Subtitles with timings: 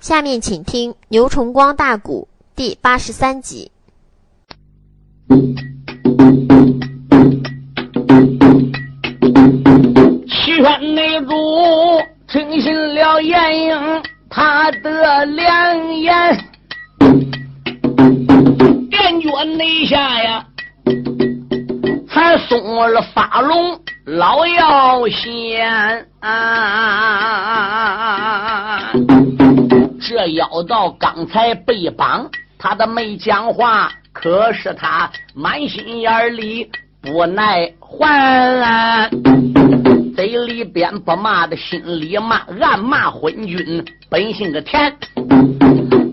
[0.00, 3.70] 下面请听牛崇光大鼓第八十三集。
[10.26, 11.34] 七圈内主
[12.28, 16.44] 听信了严英他的良言，
[18.88, 20.46] 殿脚内下呀，
[22.08, 26.06] 才松了发龙老妖仙。
[30.00, 36.70] 这妖道刚才被绑，他的没讲话，可是他满心眼里
[37.02, 39.10] 不耐烦，
[40.16, 44.94] 嘴里边不骂的，心里骂，暗骂昏君本性个天。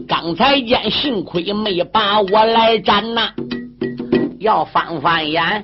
[0.08, 3.30] 刚才见幸亏没把我来斩呐，
[4.40, 5.64] 要翻翻眼，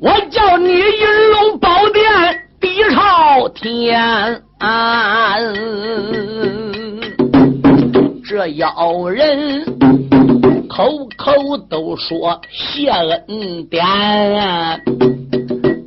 [0.00, 4.42] 我叫你银龙宝殿地朝天。
[8.26, 9.64] 这妖人
[10.68, 13.84] 口口都说谢恩典，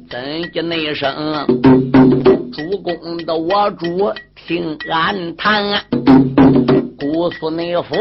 [0.10, 0.20] 怎
[0.54, 1.46] 的那声
[2.54, 3.86] 主公的我主
[4.48, 5.64] 听俺谈，
[6.98, 7.96] 姑苏内府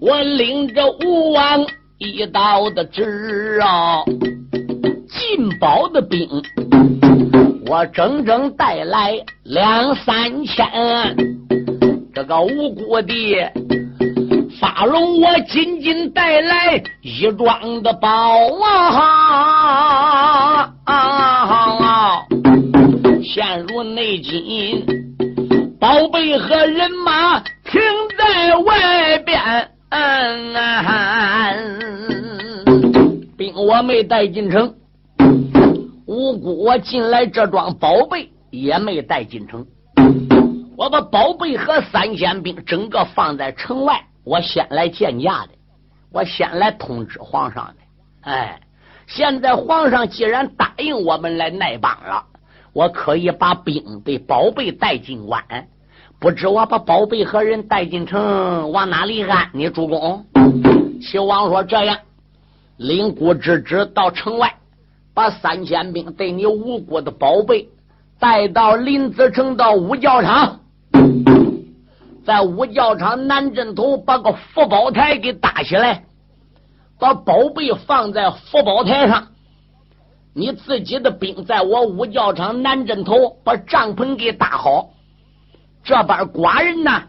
[0.00, 1.66] 我领着吴王
[1.98, 4.04] 一道的旨啊，
[5.08, 6.28] 进宝的兵。
[7.70, 9.12] 我整整带来
[9.44, 10.66] 两三千。
[12.12, 13.48] 这个无辜的
[14.60, 18.08] 发龙，我仅仅带来一庄的宝
[18.60, 20.72] 啊！
[20.84, 22.26] 啊
[23.22, 24.84] 陷入内金，
[25.78, 27.80] 宝贝和人马停
[28.18, 29.70] 在外边，
[33.36, 34.74] 兵我没带进城，
[36.10, 39.64] 无辜我进来这桩宝贝也没带进城。
[40.76, 45.50] 我把宝贝和三千兵整个放在城外，我先来见驾的，
[46.10, 47.74] 我先来通知皇上的。
[48.22, 48.60] 哎，
[49.06, 52.24] 现在皇上既然答应我们来奈帮了，
[52.72, 55.44] 我可以把兵的宝贝带进关。
[56.18, 59.70] 不知我把宝贝和人带进城，往哪里安你？
[59.70, 60.26] 主公，
[61.00, 61.96] 齐王说这样，
[62.78, 64.52] 领谷之职到城外，
[65.14, 67.68] 把三千兵对你无辜的宝贝
[68.18, 70.60] 带到临淄城到五教场。
[72.24, 76.04] 在五教场南镇头把个福宝台给搭起来，
[76.98, 79.28] 把宝贝放在福宝台上。
[80.32, 84.90] 你自己的兵在我五教场南镇头把帐篷给搭好。
[85.82, 87.04] 这边寡人呢，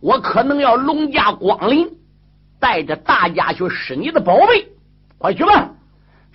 [0.00, 1.90] 我可能要龙驾光临，
[2.60, 4.68] 带着大家去施你的宝贝。
[5.18, 5.72] 快去吧！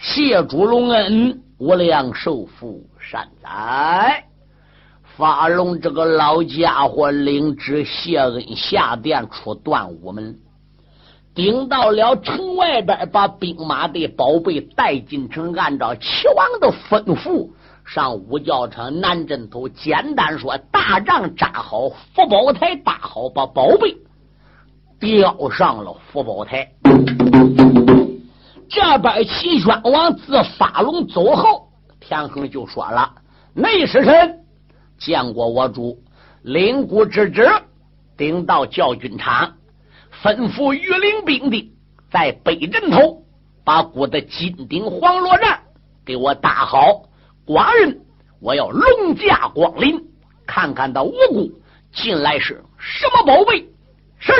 [0.03, 4.23] 谢主隆恩，无量寿福，善哉。
[5.15, 10.39] 发龙这个老家伙领旨谢恩下殿出断武门，
[11.35, 17.51] 顶到了城外边，把兵马的宝贝带进城，按照齐王的吩咐，
[17.85, 23.95] 上五教场南镇头，简单说，大帐扎好，福宝台搭好，把宝贝
[24.99, 26.71] 吊上了福宝台。
[28.71, 31.67] 这边齐宣王自发龙走后，
[31.99, 33.13] 田横就说了
[33.53, 34.39] ：“内侍臣。”
[34.97, 36.01] 见过我主，
[36.43, 37.45] 领谷之职，
[38.15, 39.55] 顶到教军场，
[40.23, 41.73] 吩咐御林兵的
[42.09, 43.23] 在北镇头
[43.65, 45.59] 把谷的金顶黄罗帐
[46.05, 47.03] 给我搭好。
[47.45, 47.99] 寡人
[48.39, 49.99] 我要龙驾光临，
[50.47, 51.51] 看看他无辜
[51.91, 53.67] 进来是什么宝贝。
[54.17, 54.31] 是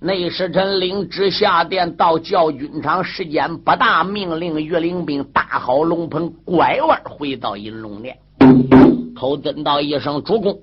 [0.00, 8.16] 内侍臣领旨下殿到教军场，时间不大，命令御林兵搭好龙棚，拐弯回到银龙殿。
[9.16, 10.60] 口尊道一声：“主公，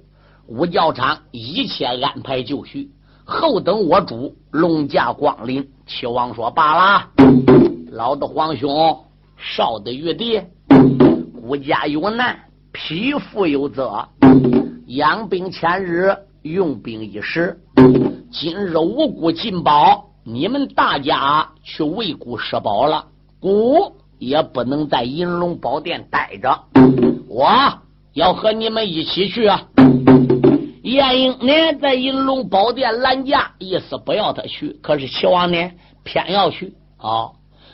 [0.47, 2.89] 武教场一切安排就绪，
[3.25, 7.09] 后等我主龙驾光临。”齐王说：“罢了，
[7.91, 9.03] 老的皇兄，
[9.37, 10.41] 少的玉帝，
[11.41, 12.39] 孤家有难，
[12.71, 14.07] 匹夫有责，
[14.87, 17.57] 养兵千日，用兵一时。
[18.31, 23.05] 今日无辜进宝，你们大家去为孤施宝了，
[23.39, 26.63] 孤也不能在银龙宝殿待着，
[27.27, 27.49] 我。”
[28.13, 29.67] 要和你们一起去啊！
[30.83, 34.69] 晏婴呢，在银龙宝殿拦驾，意思不要他去。
[34.81, 35.71] 可是齐王呢，
[36.03, 37.31] 偏要去啊！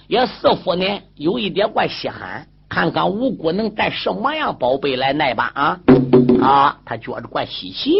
[0.07, 5.79] 也似乎呢，有一点怪稀罕，看看吴国能带什么样宝贝来奈吧啊！
[6.41, 7.91] 啊，他觉着怪稀奇，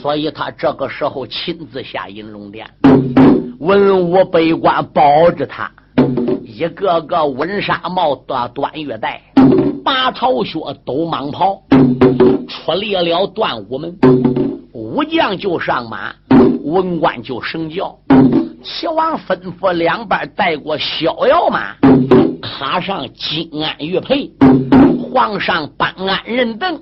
[0.00, 2.68] 所以他这个时候亲自下银龙殿，
[3.58, 5.70] 文武百官保着他，
[6.44, 9.20] 一个个温纱帽、短短月带。
[9.84, 11.62] 拔朝靴，抖蟒袍，
[12.46, 13.98] 出离了断午门。
[14.72, 16.14] 武将就上马，
[16.62, 17.98] 文官就升轿。
[18.62, 21.74] 齐王吩咐两边带过逍遥马，
[22.40, 24.30] 卡上金鞍玉佩。
[25.10, 26.80] 皇上颁鞍人等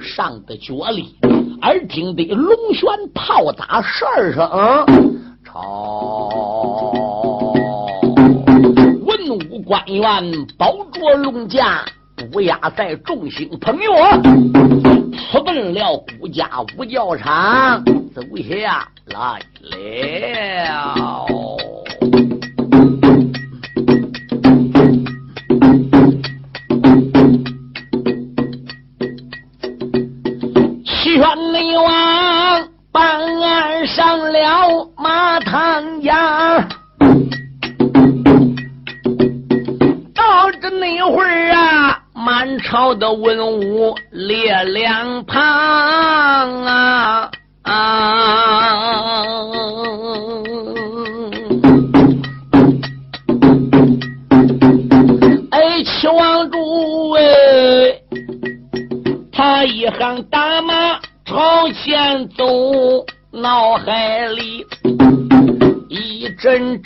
[0.00, 1.14] 上的脚里，
[1.62, 4.48] 耳听得龙旋炮打十二声，
[5.44, 6.30] 朝
[9.04, 11.84] 文武官员保着龙驾，
[12.30, 13.86] 不压在众星捧月，
[15.32, 17.82] 出奔了孤家五教场，
[18.14, 21.45] 走下来了。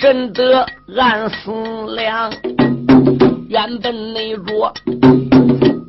[0.01, 0.67] 阵阵的
[0.99, 1.53] 暗思
[1.95, 2.33] 量。
[3.51, 4.73] 原本那着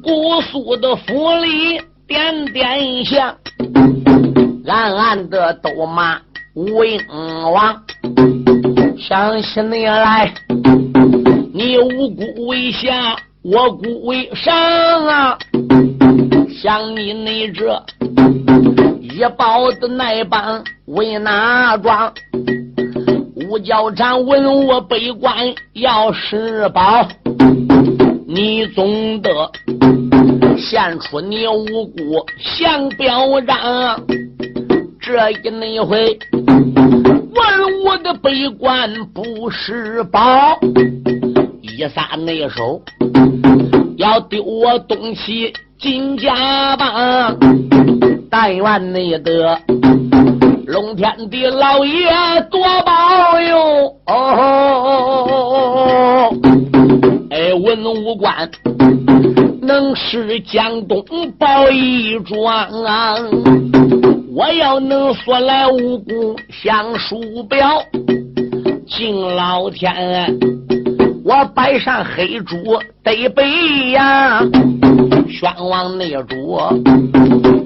[0.03, 3.33] 姑苏的府里点点香，
[4.67, 6.19] 暗暗的都骂
[6.55, 6.99] 吴英
[7.53, 7.81] 王。
[8.99, 10.33] 想起你来，
[11.53, 14.53] 你无辜为下，我孤为上
[15.05, 15.37] 啊！
[16.61, 17.81] 想你那这。
[18.99, 22.11] 一包的那般为哪桩？
[23.51, 25.36] 五教长问我北关
[25.74, 27.06] 要施宝，
[28.25, 29.30] 你总得
[30.57, 33.57] 献出你无辜相表彰。
[35.01, 40.57] 这一那回问我的北关不施宝，
[41.62, 42.81] 一撒那手
[43.98, 47.38] 要丢我东西金家棒。
[48.30, 49.59] 但愿你得
[50.71, 52.09] 龙天的老爷
[52.50, 55.53] 多保佑哦！
[57.29, 58.50] 哎，文武官
[59.62, 61.03] 能使江东
[61.38, 62.47] 保一桩
[62.85, 63.18] 啊！
[64.33, 67.83] 我要能说来无辜向书表，
[68.88, 70.39] 敬老天，
[71.25, 72.56] 我摆上黑猪
[73.03, 74.41] 得背呀！
[75.27, 76.57] 宣王那主。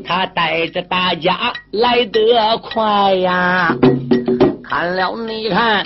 [0.07, 3.75] 他带着大家来得快呀！
[4.63, 5.83] 看了你看，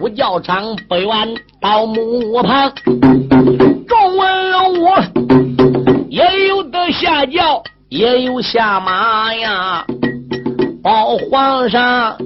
[0.00, 2.72] 五教场不远到墓旁，
[3.88, 4.88] 众文龙武
[6.08, 9.84] 也有的下轿，也有下马呀。
[10.82, 12.16] 报皇上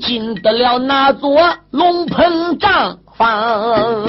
[0.00, 1.38] 进得了那座
[1.70, 4.06] 龙棚帐房，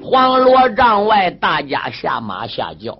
[0.00, 2.98] 黄罗帐外，大家下马下轿。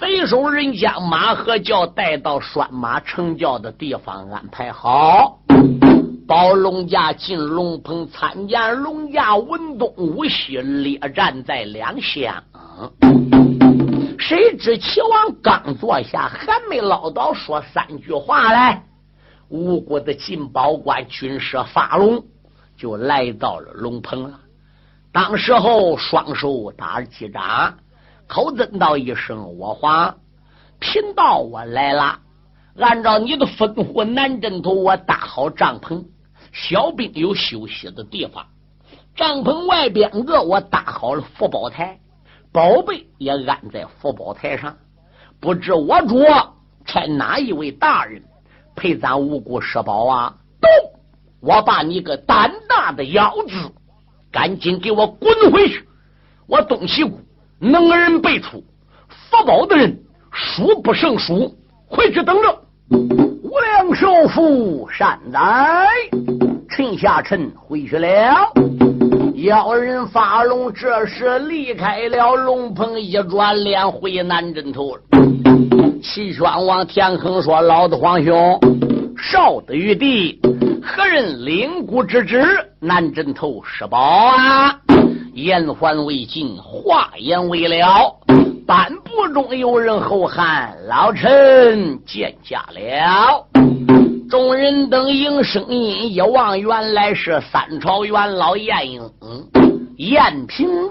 [0.00, 5.38] 随手人将马和轿带到拴马成轿的地方安排好，
[6.26, 12.42] 宝龙家进龙棚参见龙家文东武西列站在两厢。
[14.18, 18.82] 谁知齐王刚坐下，还没唠叨说三句话来，
[19.50, 22.24] 吴国的进宝官军师发龙
[22.74, 24.40] 就来到了龙棚了。
[25.12, 27.74] 当时候双手打了几掌。
[28.30, 30.18] 口尊道一声：“我皇，
[30.78, 32.20] 贫道我来了。
[32.78, 36.04] 按照你的吩咐，南镇头我搭好帐篷，
[36.52, 38.46] 小兵有休息的地方。
[39.16, 41.98] 帐篷外边个我搭好了福宝台，
[42.52, 44.76] 宝贝也安在福宝台上。
[45.40, 46.20] 不知我主
[46.84, 48.22] 差哪一位大人
[48.76, 50.36] 陪咱无辜施宝啊？
[50.60, 50.68] 都，
[51.40, 53.72] 我把你个胆大的妖子，
[54.30, 55.88] 赶紧给我滚回去！
[56.46, 57.18] 我东西谷。”
[57.60, 58.64] 能人辈出，
[59.08, 59.96] 福宝的人
[60.32, 61.54] 数不胜数。
[61.86, 62.58] 回去等着。
[62.90, 65.86] 无量寿福善哉！
[66.68, 68.52] 陈下臣回去了。
[69.34, 74.96] 妖人发龙这时离开了龙棚，一转脸回南镇头。
[76.02, 78.58] 齐宣王田横说：“老子皇兄，
[79.22, 80.40] 少的玉帝，
[80.82, 82.42] 何人领孤之职？
[82.80, 84.80] 南镇头施宝啊！”
[85.34, 88.16] 言还未尽，话言未了。
[88.66, 93.46] 半部中有人后喊：“老臣见驾了。”
[94.30, 99.10] 众人等应声音一望，原来是三朝元老晏婴、
[99.96, 100.90] 晏平荣。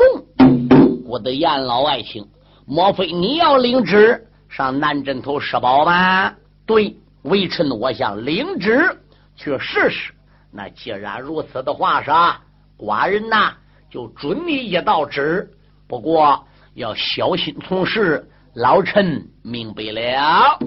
[1.05, 2.23] 我的晏老爱卿，
[2.65, 6.33] 莫非你要领旨上南镇头施宝吗？
[6.65, 8.97] 对，微臣我想领旨
[9.35, 10.13] 去试试。
[10.51, 12.39] 那既然如此的话，啥
[12.77, 13.53] 寡人呐
[13.89, 15.49] 就准你一道旨。
[15.87, 18.25] 不过要小心从事。
[18.55, 20.57] 老臣明白了。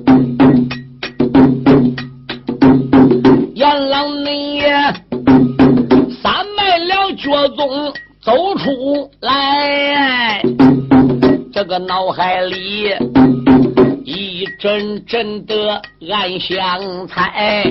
[3.54, 4.62] 阎王你
[6.22, 7.92] 三迈了脚踪
[8.22, 10.40] 走出来，
[11.52, 12.94] 这个脑海里
[14.04, 15.80] 一阵阵的
[16.10, 17.64] 暗香猜，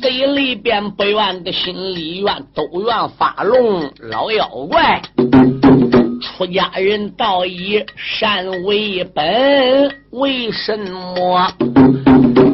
[0.00, 5.00] 嘴里边不愿的心里愿，都愿发龙老妖怪。
[6.22, 11.52] 出家人道以善为本，为什么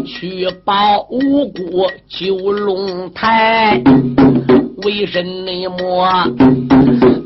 [0.07, 3.83] 去保五谷九龙台？
[4.85, 6.27] 为什么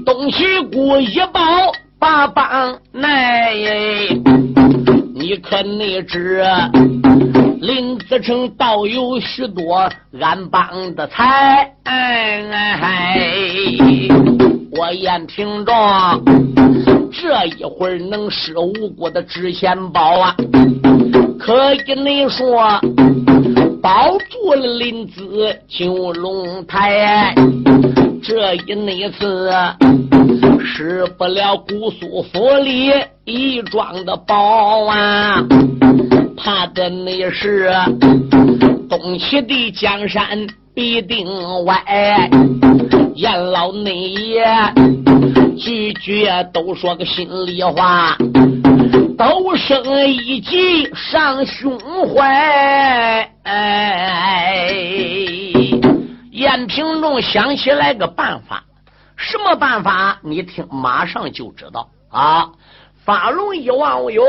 [0.07, 1.40] 东西谷一保
[1.99, 3.54] 八帮奈？
[5.21, 6.43] 你可内知
[7.61, 9.87] 林子城倒有许多
[10.19, 11.75] 安帮的财？
[11.85, 12.43] 哎
[14.73, 16.19] 我燕平庄
[17.12, 20.35] 这一会儿能使无辜的纸钱包啊？
[21.39, 22.81] 可以你说，
[23.83, 27.35] 保住了林子九龙台，
[28.23, 29.50] 这一那次
[30.64, 32.93] 失不了姑苏府里
[33.25, 35.45] 一庄的宝啊！
[36.37, 37.71] 怕的那是
[38.88, 41.26] 东西的江山必定
[41.64, 42.31] 歪。
[43.14, 44.45] 阎老内爷
[45.59, 48.17] 句句都说个心里话，
[49.19, 51.79] 都生一计上胸
[52.14, 53.31] 怀。
[53.43, 54.69] 哎
[56.31, 58.64] 燕平仲想起来个办法，
[59.23, 60.19] 什么办法？
[60.23, 62.50] 你听，马上就知道啊！
[63.05, 64.23] 发龙一望，哟，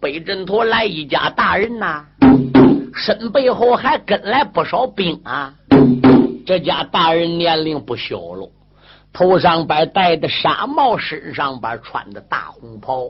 [0.00, 2.04] 北镇头来一家大人呐，
[2.92, 5.54] 身背后还跟来不少兵啊。
[6.44, 8.50] 这家大人年龄不小了，
[9.12, 13.08] 头上边戴的纱帽，身上边穿的大红袍，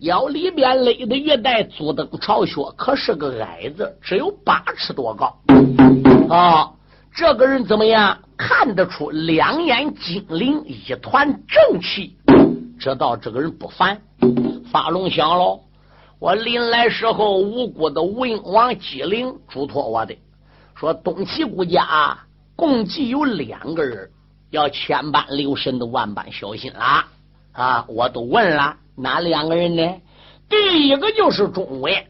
[0.00, 5.38] 腰里边勒的一带足蹬朝靴，可是个矮子，只有八尺多高。
[6.28, 6.72] 啊，
[7.18, 8.16] 这个人怎么样？
[8.36, 12.16] 看得出两眼精灵，一团正气，
[12.78, 14.00] 知道这个人不凡。
[14.70, 15.62] 发龙想喽，
[16.20, 20.16] 我临来时候，无辜的文王姬陵嘱托我的，
[20.76, 22.24] 说东齐国家啊。
[22.54, 24.08] 共计有两个人，
[24.50, 27.08] 要千般留神的万般小心啦！
[27.50, 30.00] 啊，我都问了，哪两个人呢？
[30.48, 32.06] 第一个就是钟伟，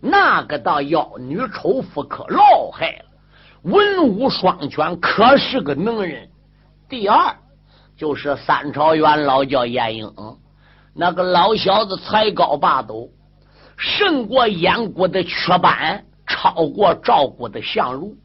[0.00, 3.04] 那个到妖女丑妇可老害了，
[3.62, 6.28] 文武双全，可是个能人。
[6.88, 7.36] 第二
[7.96, 10.12] 就是三朝元老叫晏婴，
[10.94, 13.08] 那个老小子才高八斗，
[13.76, 18.16] 胜过燕国的雀斑，超过赵国的相如，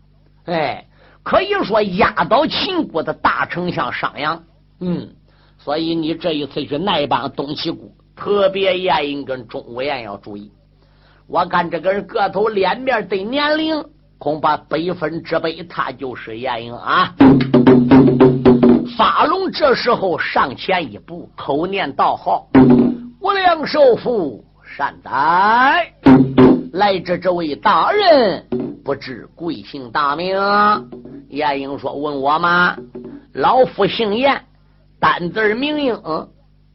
[0.46, 0.84] 哎。
[1.24, 4.40] 可以说压倒秦国的大丞相商鞅，
[4.80, 5.14] 嗯，
[5.58, 10.54] 所以你这一次去那一帮东齐国，特别严应跟钟无艳要注意。
[11.28, 13.84] 我看这个人个头、脸面对年龄，
[14.18, 17.14] 恐怕百分之百他就是晏婴啊。
[18.98, 22.48] 发龙这时候上前一步，口念道号
[23.22, 25.94] ：“无量寿父善哉！
[26.74, 28.46] 来者这位大人，
[28.84, 30.36] 不知贵姓大名？”
[31.30, 32.76] 晏婴说：“问我吗？
[33.34, 34.42] 老夫姓晏，
[35.00, 36.02] 单字名英，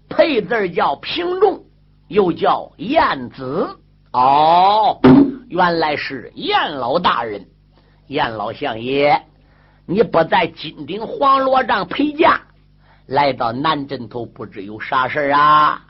[0.08, 1.60] 配字叫平仲，
[2.06, 3.68] 又叫晏子。
[4.12, 5.00] 哦，
[5.52, 7.46] 原来是晏老大人。
[8.06, 9.20] 晏老相爷，
[9.84, 12.40] 你不在金顶黄罗帐陪驾，
[13.04, 15.82] 来到南镇头，不知有啥事啊？”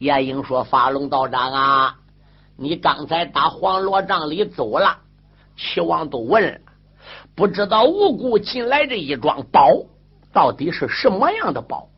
[0.00, 1.96] 晏婴说：“发龙道长啊，
[2.56, 4.98] 你刚才打黄罗帐里走了，
[5.56, 6.58] 齐王都问了。”
[7.36, 9.68] 不知道无故进来这一桩宝
[10.32, 11.88] 到底是什么样的宝？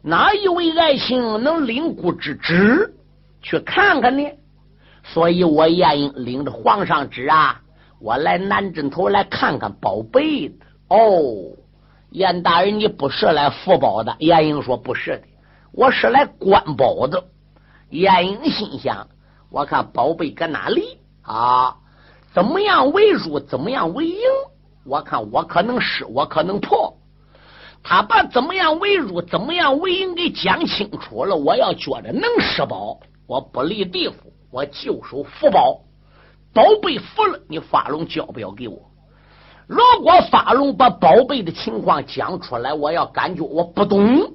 [0.00, 2.94] 哪一位爱卿能领故之旨
[3.42, 4.26] 去看看呢？
[5.12, 7.60] 所以我燕英领着皇上旨啊，
[8.00, 10.54] 我来南镇头来看看宝贝的。
[10.88, 11.56] 哦，
[12.10, 14.16] 燕大人，你不是来福宝的？
[14.20, 15.22] 燕英说不是的，
[15.72, 17.24] 我是来观宝的。
[17.90, 19.08] 燕英心想：
[19.50, 21.76] 我看宝贝搁哪里啊？
[22.34, 23.40] 怎么样为入？
[23.40, 24.20] 怎么样为赢？
[24.84, 26.96] 我看我可能是我可能破，
[27.82, 31.36] 他把怎么样为入，怎么样为赢给讲清楚了。
[31.36, 35.80] 我要觉着能失宝，我不离地府，我就收福宝，
[36.54, 38.78] 宝贝服了，你发龙交不要给我。
[39.66, 44.32] 如果发龙把宝贝的情况讲出来，我要感觉我不懂，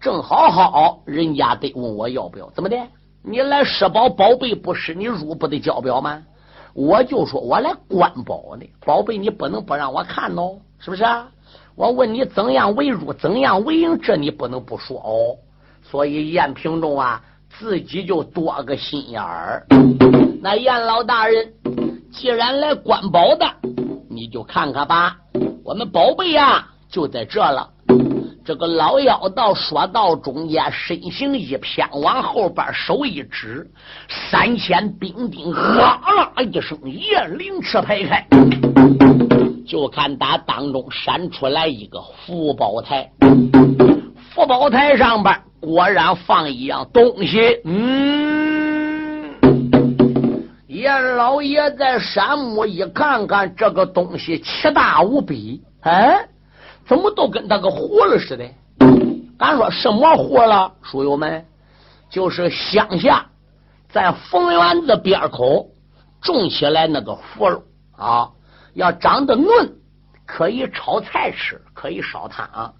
[0.00, 2.76] 正好好人家得问我要不要，怎么的？
[3.22, 6.22] 你来施宝宝贝不施，你入不得交表吗？
[6.74, 11.30] 我就说我来观宝呢，宝贝你不能不让我看哦，是不是啊？
[11.74, 15.36] 我问你怎样为入，怎样为营，这你不能不说哦。
[15.82, 17.24] 所以燕平中啊，
[17.58, 19.66] 自己就多个心眼儿。
[20.40, 21.52] 那燕老大人
[22.12, 23.44] 既然来观宝的，
[24.08, 25.16] 你就看看吧。
[25.64, 27.68] 我们宝贝呀，就在这了。
[28.44, 33.68] 这个老妖道说到中间，身形一偏，往后边手一指，
[34.30, 38.26] 三千兵丁哗啦一声，雁翎翅排开，
[39.66, 43.10] 就看打当中闪出来一个福宝台，
[44.30, 49.34] 福宝台上边果然放一样东西，嗯，
[50.68, 56.28] 燕老爷在山木一看看这个东西，奇大无比，哎。
[56.86, 58.48] 怎么都跟那个葫芦似的？
[59.36, 60.72] 俺说什么葫芦？
[60.82, 61.44] 书友们，
[62.08, 63.26] 就是乡下
[63.90, 65.66] 在冯园子边口
[66.22, 67.62] 种起来那个葫芦
[67.94, 68.30] 啊，
[68.72, 69.74] 要长得嫩，
[70.24, 72.72] 可以炒菜吃，可以烧汤；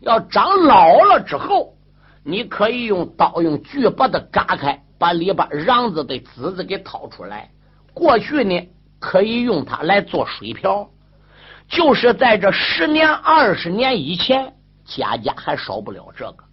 [0.00, 1.74] 要长老了之后，
[2.22, 7.50] 你可以用刀用锯把它嘎开，把里边瓤子的籽子给掏出来。
[7.94, 10.88] 过去呢，可以用它来做水瓢。
[11.68, 14.52] 就是在这十年、二十年以前，
[14.84, 16.44] 家家还少不了这个。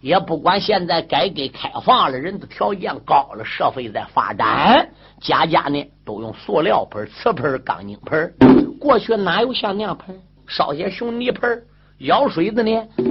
[0.00, 4.88] 也不管现在改革开放了，人的条件高了，社会在发展，
[5.20, 8.34] 家家呢都用塑料盆、瓷盆、钢筋盆。
[8.80, 10.18] 过去哪有像那样盆？
[10.46, 11.62] 烧些熊泥盆，
[12.00, 12.70] 舀水的呢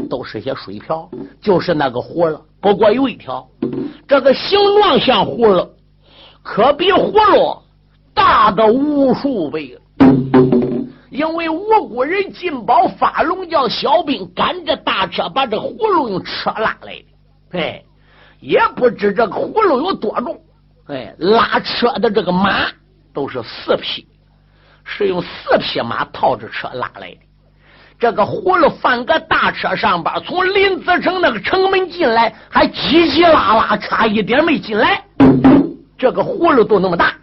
[0.09, 2.41] 都是些水瓢，就是那个葫芦。
[2.59, 3.47] 不过有一条，
[4.07, 5.69] 这个形状像葫芦，
[6.41, 7.61] 可比葫芦
[8.15, 9.77] 大的无数倍。
[11.11, 16.93] 因为吴国人进宝发龙叫小兵赶着大车把这葫芦用车拉来
[17.51, 17.83] 的，哎，
[18.39, 20.39] 也不知这个葫芦有多重，
[20.87, 22.67] 哎，拉车的这个马
[23.13, 24.07] 都是四匹，
[24.83, 27.19] 是用四匹马套着车拉来的。
[27.99, 35.03] 这个葫芦放个大车上边，从林子城那个城门进来，还叽叽啦啦，差一点没进来。
[35.97, 37.13] 这个葫芦都那么大，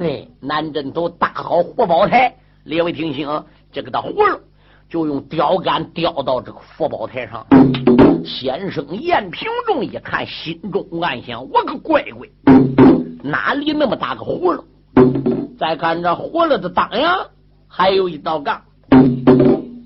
[0.00, 2.34] 哎，南镇都搭好活宝台。
[2.64, 4.40] 列位听清，这个的葫芦
[4.90, 7.46] 就用吊杆吊到这个佛宝台上。
[8.24, 12.28] 先生燕平仲一看，心中暗想：我个乖乖，
[13.22, 14.64] 哪里那么大个葫芦？
[15.56, 17.16] 再看这葫芦的当阳，
[17.68, 18.60] 还有一道杠，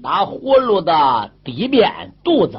[0.03, 2.59] 把葫芦的底边、肚子，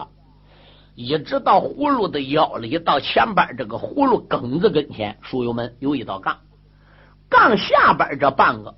[0.96, 6.38] 一直到葫芦的腰里，到前边这个葫芦梗子跟前，书友们有一道杠，
[7.30, 8.76] 杠下边这半个。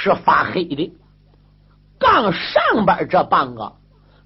[0.00, 0.92] 是发黑的，
[1.98, 3.72] 杠上边这半个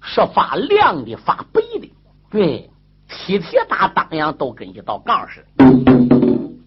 [0.03, 1.91] 是发亮的、发白的，
[2.29, 2.69] 对，
[3.09, 5.65] 体铁大当阳都跟一道杠似的。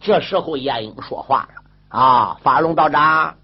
[0.00, 1.62] 这时候燕英说话了
[1.96, 3.36] ：“啊，法龙道长，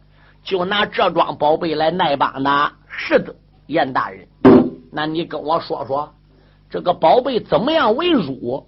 [0.42, 2.72] 就拿这桩宝贝来耐帮的。
[2.88, 4.26] 是的，燕大人，
[4.90, 6.12] 那你跟我说说，
[6.70, 8.66] 这个宝贝怎么样为入，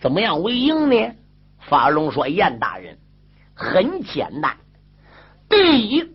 [0.00, 1.12] 怎么样为营呢？”
[1.68, 2.96] 法龙说：“燕大人，
[3.54, 4.56] 很简单，
[5.48, 6.12] 第一。”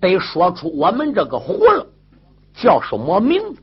[0.00, 1.84] 得说出我们这个葫芦
[2.54, 3.60] 叫什么名字？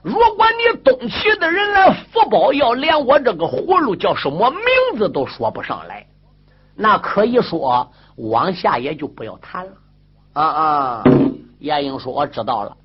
[0.00, 6.06] 如果你东齐的人来福宝，要连我这个葫芦叫什么名字都说不上来，
[6.76, 9.72] 那可以说往下也就不要谈了。
[10.34, 11.02] 啊啊！
[11.62, 12.76] 严英说：“我知道了。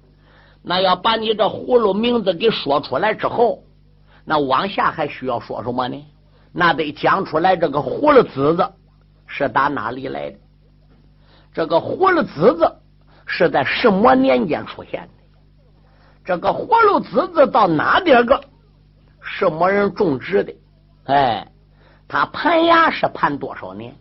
[0.61, 3.63] 那要把你这葫芦名字给说出来之后，
[4.23, 6.05] 那往下还需要说什么呢？
[6.53, 8.71] 那得讲出来这个葫芦籽子
[9.25, 10.37] 是打哪里来的。”
[11.53, 12.77] 这个葫芦籽子
[13.25, 15.09] 是在什么年间出现的？
[16.23, 18.43] 这个葫芦籽子到哪点个
[19.21, 20.53] 什么人种植的？
[21.05, 21.47] 哎，
[22.07, 23.95] 它盘芽是盘多少年？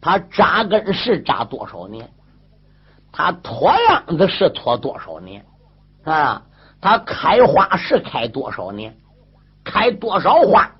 [0.00, 2.10] 它扎根是扎多少年？
[3.18, 5.44] 它脱秧子是脱多少年？
[6.04, 6.46] 啊，
[6.80, 8.96] 它开花是开多少年？
[9.64, 10.70] 开多少花？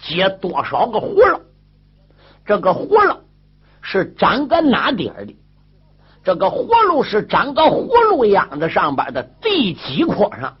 [0.00, 1.40] 结多少个葫芦？
[2.46, 3.16] 这个葫芦。
[3.82, 5.36] 是长个哪点的？
[6.22, 10.56] 这个葫芦是长个葫芦秧子上边的第几棵上？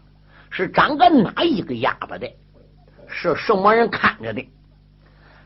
[0.50, 2.28] 是长个哪一个哑巴的？
[3.06, 4.50] 是什么人看着的？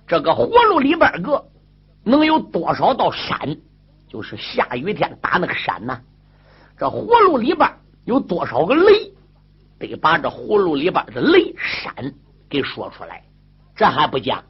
[0.06, 1.44] 这个葫芦里边个
[2.02, 3.58] 能有多少道山？
[4.14, 6.00] 就是下雨天打那个闪呢？
[6.78, 7.68] 这葫芦里边
[8.04, 9.12] 有多少个雷？
[9.76, 12.14] 得把这葫芦里边的雷闪
[12.48, 13.24] 给说出来。
[13.74, 14.44] 这还不讲。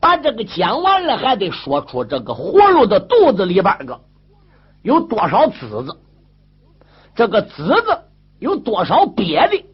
[0.00, 4.02] 把这个讲完了，还得说出这个葫芦的肚子里边个
[4.82, 5.98] 有多少籽子，
[7.14, 8.02] 这个籽子
[8.38, 9.64] 有多少瘪的，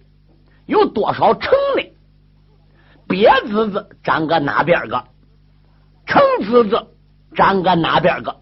[0.67, 1.93] 有多少成的，
[3.09, 5.05] 鳖子子长个哪边个？
[6.07, 6.87] 成子子
[7.35, 8.40] 长个哪边个？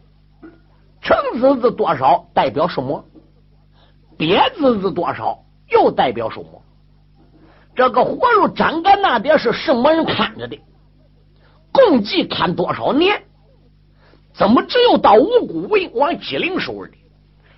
[1.00, 3.04] 成子子多少代表什么？
[4.16, 6.62] 别子子多少又代表什么？
[7.76, 10.58] 这个活路长个那边是什么人看着的？
[11.70, 13.22] 共计看多少年？
[14.34, 16.98] 怎么只有到五谷为王姬陵手里？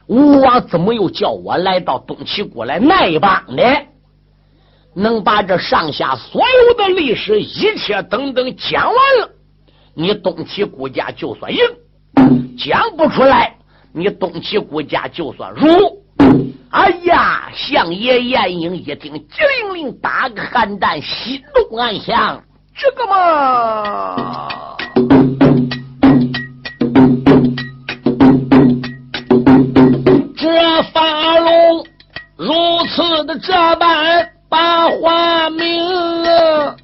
[0.06, 3.62] 吴王怎么又叫我来到东齐国来那一帮呢？
[4.92, 9.30] 能把这上下所有的历史一切等等讲完了，
[9.94, 11.60] 你东齐国家就算赢；
[12.58, 13.54] 讲不出来，
[13.92, 15.66] 你东齐国家就算输。
[16.70, 22.40] 哎呀，相爷晏婴一听，机灵灵打个寒战，心中暗想：
[22.76, 24.76] 这个嘛。
[30.36, 31.84] 这法龙
[32.36, 32.54] 如
[32.88, 35.82] 此的这般把话明
[36.22, 36.76] 了，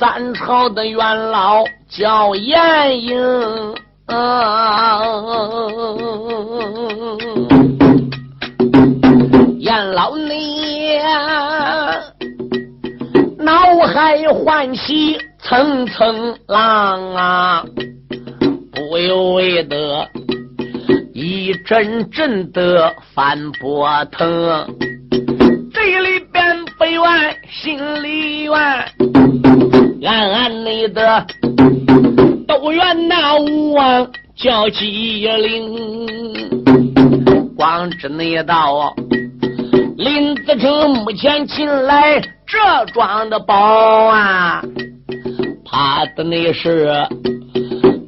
[0.00, 3.14] 三朝的元老叫晏婴，
[9.58, 10.96] 晏老你
[13.40, 13.52] 脑
[13.88, 17.62] 海唤起层层浪啊！
[18.72, 20.08] 不由为得
[21.12, 24.66] 一阵阵的翻波腾，
[25.74, 28.56] 这里边不怨，心里怨，
[30.02, 31.26] 暗暗内的
[32.48, 35.76] 都怨那吴王叫机灵，
[37.56, 38.94] 光知那道
[39.98, 42.58] 林子成目前进来这
[42.92, 44.62] 桩的宝啊，
[45.64, 46.90] 怕的那是。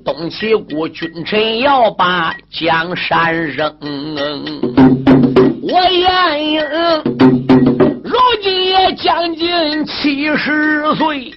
[0.05, 3.73] 东齐国君臣要把江山扔，
[5.63, 6.61] 我晏婴
[8.03, 11.33] 如今也将近七十岁，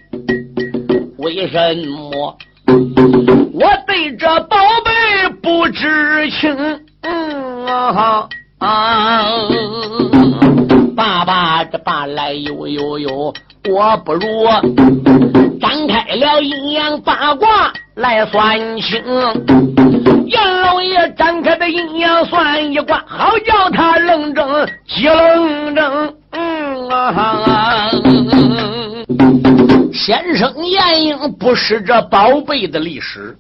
[1.26, 2.38] 为什么
[3.52, 6.56] 我对这宝贝不知情？
[7.66, 9.26] 啊啊！
[10.96, 13.34] 爸爸，这爸来呦呦呦，
[13.68, 14.22] 我不如
[15.60, 17.74] 展开了阴阳八卦。
[17.96, 19.02] 来算清，
[20.28, 26.14] 阎老爷展开的阴阳算一卦，好叫他愣怔，急愣怔。
[26.32, 27.90] 嗯啊，
[29.96, 33.38] 先生晏婴不识这宝贝的历史，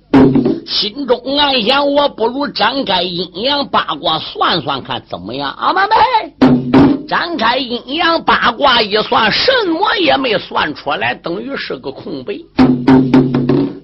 [0.65, 5.51] 心中暗想：我不如展开阴阳八卦算算看怎么样？
[5.51, 12.35] 啊，妹妹，展开阴阳八卦一算，什么也没算出来，等于是个空白。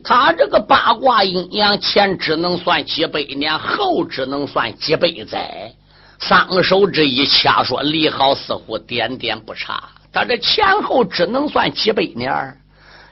[0.01, 5.73] 他这个八卦阴阳前只能算几百年，后只能算几百载。
[6.19, 9.83] 双手这一掐，说李好似乎点点不差。
[10.13, 12.31] 他这前后只能算几百年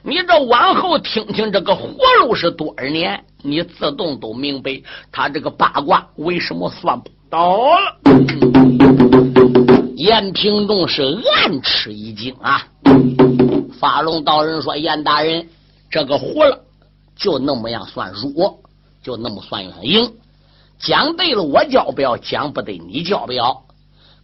[0.02, 1.88] 你这往后听听这个活
[2.20, 4.82] 路是多少年，你自动都明白
[5.12, 7.98] 他这个八卦为什么算不到了。
[9.96, 11.02] 严平仲是
[11.34, 12.66] 暗吃一惊啊！
[13.78, 15.46] 法龙道人说：“严大人，
[15.90, 16.64] 这个活了。”
[17.16, 18.60] 就那么样算弱，
[19.02, 20.14] 就那么算赢。
[20.78, 23.64] 讲对了，我教不要；讲不对，你教不要。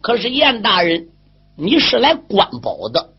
[0.01, 1.09] 可是严大人，
[1.55, 3.09] 你是来关宝的，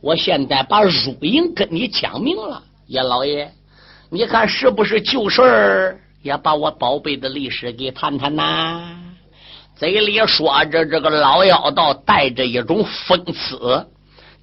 [0.00, 2.62] 我现在把输赢跟你讲明了。
[2.86, 3.50] 严老爷，
[4.10, 6.00] 你看是不是旧事儿？
[6.22, 8.96] 也把我宝贝的历史给谈谈呐？
[9.76, 13.86] 嘴里说着，这个老妖道带着一种讽刺，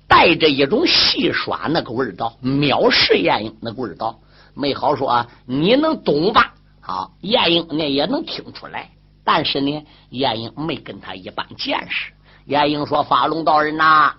[0.07, 4.19] 带着一种戏耍那个味道，藐视严英那个味道。
[4.53, 6.53] 没好说，你能懂吧？
[6.79, 8.89] 好，晏婴呢也能听出来，
[9.23, 12.11] 但是呢，晏婴没跟他一般见识。
[12.47, 14.11] 晏婴说：“法龙道人呐，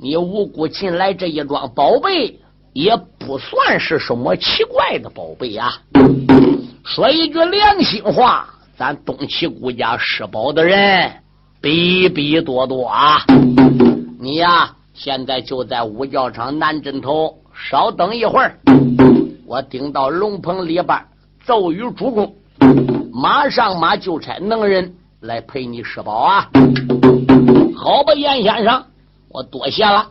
[0.00, 2.40] 你无辜进来这一桩宝贝，
[2.72, 5.72] 也不算是什么奇怪的宝贝啊。
[6.84, 11.12] 说一句良心话，咱东齐国家失宝的人
[11.60, 13.24] 比比多多啊。
[14.18, 18.58] 你呀，现在就在五教场南镇头，稍等一会儿。”
[19.46, 20.98] 我顶到龙棚里边，
[21.44, 22.34] 奏与主公，
[23.12, 26.50] 马上马就差能人来陪你施宝啊！
[27.76, 28.82] 好吧，严先生，
[29.28, 30.08] 我多谢了。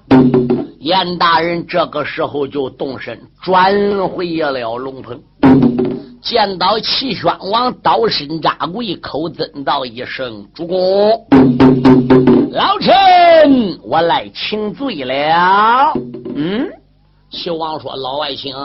[0.80, 5.20] 严大人这个时候就动身转回了龙棚，
[6.22, 11.28] 见到齐宣王刀身扎跪，口尊道一声：“主公，
[12.52, 15.92] 老臣我来请罪了。”
[16.36, 16.70] 嗯，
[17.32, 18.56] 齐王说：“老外请。”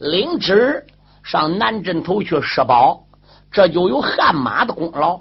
[0.00, 0.84] 领旨
[1.22, 3.04] 上南镇头去施宝，
[3.52, 5.20] 这就有汗马的功劳，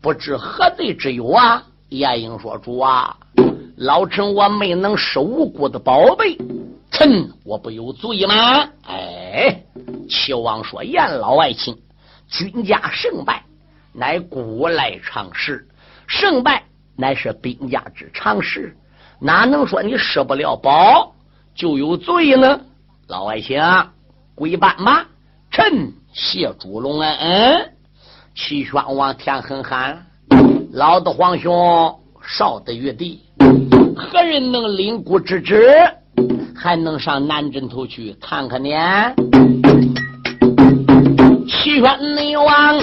[0.00, 1.62] 不知何罪之有啊！
[1.98, 3.16] 晏婴说：“主啊，
[3.76, 6.36] 老臣我没能失无辜的宝贝，
[6.90, 9.62] 臣我不有罪吗？”哎，
[10.08, 11.76] 齐王说：“燕老爱卿，
[12.28, 13.44] 君家胜败
[13.92, 15.68] 乃古来常事，
[16.06, 16.64] 胜败
[16.96, 18.76] 乃是兵家之常事，
[19.20, 21.14] 哪能说你失不了宝
[21.54, 22.60] 就有罪呢？”
[23.08, 23.60] 老爱卿，
[24.34, 25.06] 跪拜吧，
[25.50, 27.70] 臣谢主隆恩。
[28.34, 30.06] 齐宣王天很寒
[30.74, 31.94] ：“老的皇兄，
[32.26, 33.20] 少的玉帝，
[33.96, 35.70] 何人能领孤之职，
[36.52, 38.68] 还能上南镇头去看看呢？”
[41.46, 42.76] 齐宣内王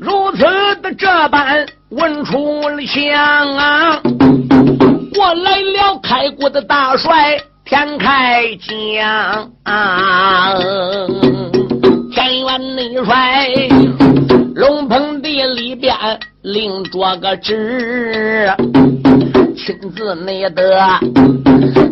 [0.00, 0.42] 如此
[0.80, 3.12] 的这般问出了相
[3.56, 4.00] 啊！
[5.18, 10.54] 我来了，开国的大帅田开疆啊！
[12.14, 13.68] 田元内帅。
[14.54, 15.94] 龙鹏地里边
[16.42, 18.50] 领着个旨，
[19.54, 20.98] 亲自内得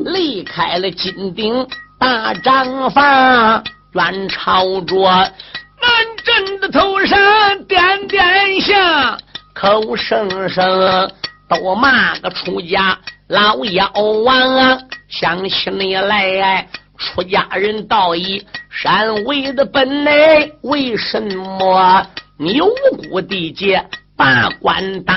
[0.07, 1.67] 离开了金顶
[1.99, 5.93] 大帐房，远朝着南
[6.25, 9.19] 镇的头上点点下，
[9.55, 11.11] 口声声
[11.47, 13.93] 都骂个出家老妖
[14.25, 14.79] 王啊！
[15.09, 22.07] 想起你来，出家人道义山为的本来为什么？
[22.39, 22.71] 你无
[23.11, 23.85] 辜地界
[24.18, 25.16] 把官当，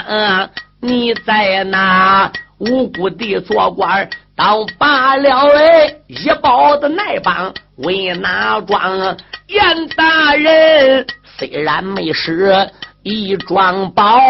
[0.79, 5.95] 你在那无辜地做官当罢了哎！
[6.07, 9.17] 一包的内帮为哪桩？
[9.47, 11.05] 严大人
[11.37, 12.55] 虽然没失
[13.01, 14.21] 一桩宝，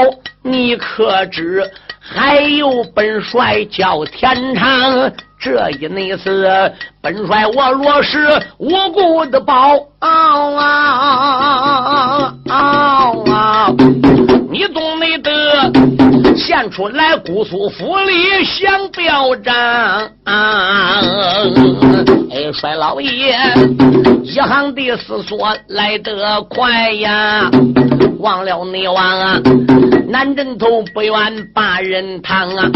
[0.41, 5.11] 你可知还有本帅叫天长？
[5.41, 6.47] 这一内次，
[7.01, 10.65] 本帅我若是无辜的报啊啊
[12.47, 13.73] 啊啊！
[14.51, 15.31] 你总没得
[16.35, 19.53] 献出来姑苏府里想表彰！
[22.31, 23.35] 哎，帅老爷，
[24.23, 27.49] 一行的思索来得快呀！
[28.19, 29.39] 忘了你王啊，
[30.07, 31.13] 南镇头不远
[31.53, 32.69] 八人堂啊，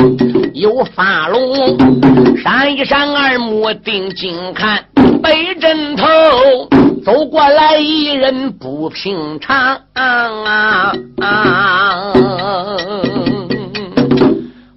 [0.53, 1.77] 有发龙，
[2.43, 4.83] 闪一闪二目定睛看，
[5.21, 6.05] 北镇头
[7.05, 10.91] 走过来一人不平常啊！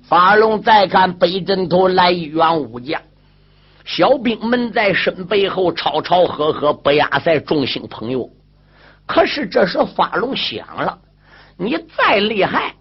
[0.09, 3.03] 发龙再看北镇头来一员武将，
[3.85, 8.31] 小兵们在身背后吵吵喝喝，不亚在众星朋友。
[9.07, 10.99] 可是这时发龙想了，
[11.59, 12.75] 你再厉害，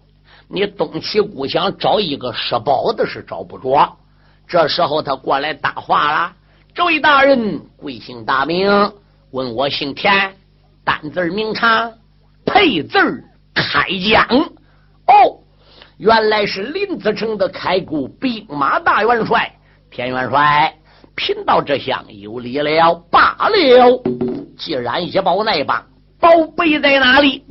[0.48, 3.98] 你东齐故乡找一个失宝的是找不着。
[4.46, 6.32] 这时候他过来搭话了
[6.74, 8.92] ：“这位大人贵姓大名？
[9.32, 10.34] 问我姓田，
[10.82, 11.92] 单字名长，
[12.46, 12.98] 配字
[13.54, 14.26] 开疆。
[15.06, 15.40] 哦，
[15.98, 19.52] 原来是林子成的开国兵马大元帅
[19.90, 20.74] 田元帅。
[21.16, 24.02] 贫道这厢有礼了，罢了。
[24.56, 25.84] 既然一包那帮。”
[26.20, 27.44] 宝贝在哪里？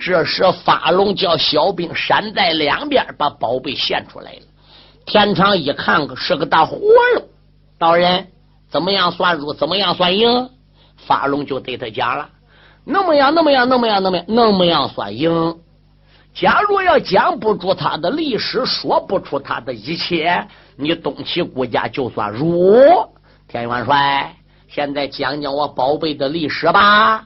[0.00, 4.38] 这时发龙叫小兵闪在两边，把宝贝献出来了。
[5.06, 7.22] 田长一看，是个大活喽。
[7.78, 8.28] 道人
[8.68, 9.52] 怎么样算输？
[9.54, 10.50] 怎么样算赢？
[10.96, 12.28] 发龙就对他讲了：
[12.84, 15.58] 那么样，那么样，那么样，那么样，那么样算赢。
[16.34, 20.44] 假如要讲不出他的历史，说不出他的一切，
[20.76, 22.74] 你东齐国家就算输。
[23.46, 24.34] 田元帅，
[24.66, 27.24] 现在讲讲我宝贝的历史吧。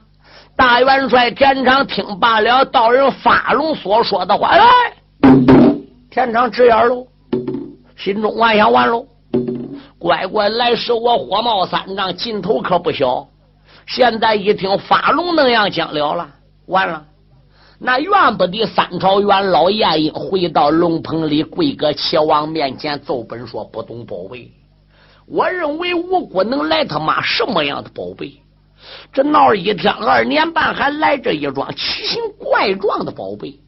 [0.55, 4.61] 大元帅田长听罢了道人发龙所说的话，哎，
[6.11, 7.07] 田长直眼喽，
[7.97, 9.07] 心中暗想：完喽，
[9.97, 13.25] 乖乖来时我火冒三丈，劲头可不小。
[13.87, 16.29] 现在一听发龙那样讲了了，
[16.67, 17.03] 完了，
[17.81, 24.51] 那怨不得三朝元老晏婴回到龙棚里跪搁齐王面前奏本说不懂宝贝。
[25.25, 28.41] 我认为吴国能来他妈什么样的宝贝？
[29.13, 33.59] 这闹一天二年半，还来这一桩奇形怪状的宝贝，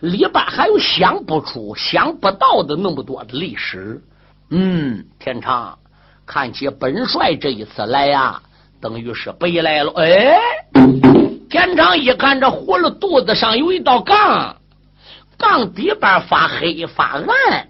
[0.00, 4.02] 里边还有想不出、想不到的那么多的历史。
[4.50, 5.78] 嗯，天长，
[6.26, 8.42] 看起本帅这一次来呀，
[8.80, 9.92] 等于是白来了。
[9.96, 10.40] 哎，
[11.52, 14.56] 天长一看，这葫芦肚子上有一道杠，
[15.36, 17.68] 杠底边发黑发暗，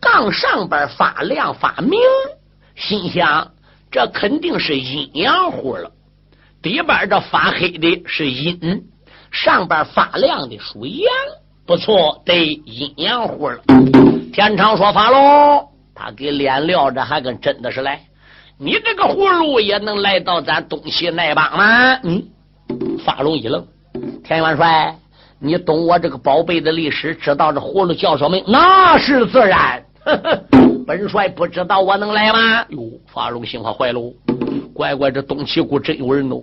[0.00, 2.00] 杠上边发亮发明，
[2.74, 3.52] 心想
[3.92, 5.88] 这肯定是阴阳葫芦。
[6.60, 8.88] 底边这发黑的是阴，
[9.30, 11.08] 上边发亮的属阳，
[11.64, 13.60] 不错，得阴阳葫芦。
[14.32, 18.00] 天长说法喽，他给脸撂着，还跟真的是来。
[18.58, 22.00] 你这个葫芦也能来到咱东西那帮吗？
[22.02, 22.26] 嗯，
[23.04, 23.64] 发龙一愣，
[24.24, 24.96] 田元帅，
[25.38, 28.36] 你懂我这个宝贝的历史，知道这葫芦叫什么？
[28.46, 29.82] 那是自然。
[30.86, 32.64] 本帅不知道我能来吗？
[32.68, 32.78] 哟，
[33.12, 34.12] 法龙心话坏喽！
[34.72, 36.42] 乖乖，这东齐谷真有人哦！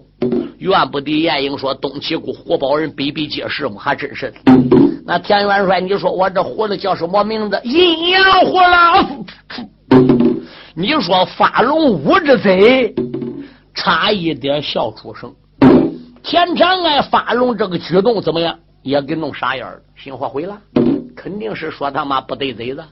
[0.58, 4.34] 怨不得晏婴说东齐谷活宝人比比皆是嘛，还真是。
[5.06, 7.60] 那田元帅，你说我这葫芦叫什么名字？
[7.64, 9.26] 阴阳葫芦。
[10.76, 12.94] 你说发龙五只贼，
[13.74, 15.34] 差一点笑出声。
[16.24, 18.58] 田长安发龙这个举动怎么样？
[18.82, 20.58] 也给弄傻眼了，心话毁了。
[21.16, 22.84] 肯定是说他妈不对贼子，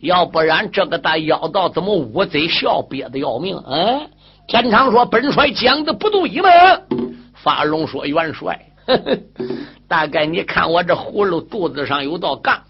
[0.00, 3.56] 要不然这个大妖道怎么捂嘴笑憋得要命？
[3.66, 4.10] 嗯，
[4.46, 6.48] 天长说本帅讲的不对吗？
[7.34, 8.60] 发龙说元帅，
[9.88, 12.62] 大概你看我这葫芦肚子上有道杠，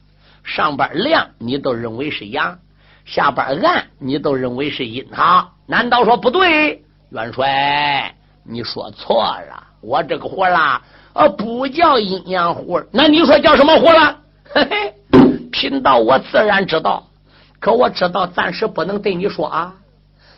[0.43, 2.59] 上边亮你都认为是阳，
[3.05, 5.53] 下边暗你都认为是阴，哈？
[5.67, 6.83] 难道说不对？
[7.11, 14.16] 元帅，你说错了，我这个活啦，呃，不叫阴阳活，那你说叫什么活了？
[14.55, 14.94] 嘿嘿，
[15.51, 17.05] 贫道我自然知道，
[17.61, 19.75] 可我知道暂时不能对你说啊。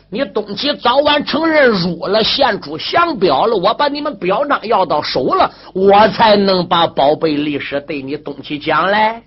[0.09, 9.21] 你东齐早晚承认入了献出降表了，我把你们表彰要到手了，我才能把宝贝历史对你东齐讲嘞。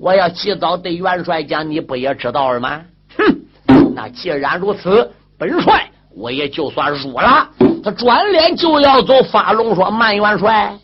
[0.00, 2.82] 我要及早对元帅讲，你不也知道了吗？
[3.18, 7.48] 哼，那既然如此，本帅我也就算入了。
[7.82, 10.78] 他转脸就要走，发龙说：“慢元帅，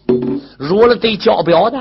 [0.59, 1.79] 入了得交表的。”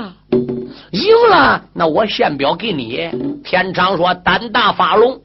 [0.92, 3.10] 赢了，那我献表给你。
[3.44, 5.20] 天长说：“胆大发龙，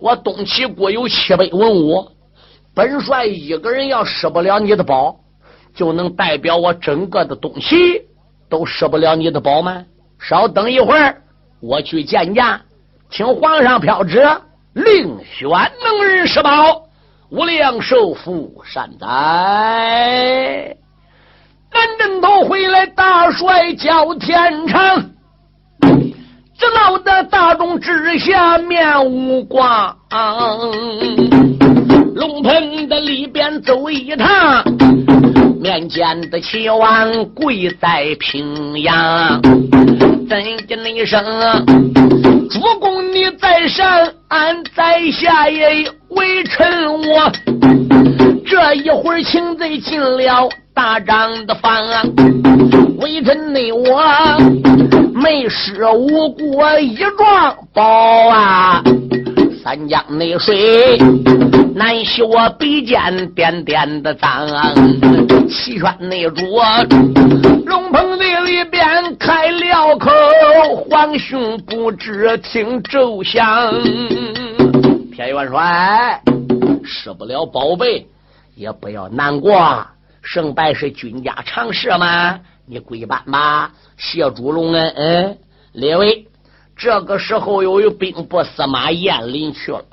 [0.00, 2.06] 我东齐国有七百文武，
[2.74, 5.16] 本帅一个人要失不了你的宝，
[5.74, 8.02] 就能代表我整个的东齐
[8.48, 9.84] 都失不了你的宝吗？
[10.18, 11.22] 稍等一会儿，
[11.60, 12.60] 我去见驾，
[13.10, 14.26] 请皇上飘旨，
[14.72, 15.48] 另选
[15.82, 16.83] 能人施宝，
[17.30, 20.76] 无量寿福善哉。”
[21.74, 25.10] 南镇头回来，大帅叫天长，
[26.56, 29.96] 这闹得大众之下面无光。
[32.14, 34.64] 龙棚的里边走一趟，
[35.60, 39.42] 面见的齐王跪在平阳，
[40.28, 41.24] 怎的那声？
[42.48, 45.84] 主公你在上，俺在下也
[46.16, 47.32] 微臣我。
[48.46, 50.48] 这一会儿，擒贼进了。
[50.74, 51.72] 大帐的房，
[52.98, 54.02] 微臣内我
[55.14, 58.82] 没失无辜，一状宝啊！
[59.62, 60.98] 三江内水
[61.76, 64.48] 难修我笔尖点点的脏，
[65.48, 66.42] 七圈内主
[67.66, 70.10] 龙棚内里边开了口，
[70.90, 73.72] 皇兄不知听奏响。
[75.14, 76.20] 田元帅
[76.82, 78.08] 失不了宝贝，
[78.56, 79.86] 也不要难过。
[80.22, 82.40] 胜败是君家常事嘛？
[82.66, 84.92] 你归班吧，谢主隆恩。
[84.96, 85.38] 嗯，
[85.72, 86.26] 列位，
[86.76, 89.84] 这个时候由于兵部司马彦林去了，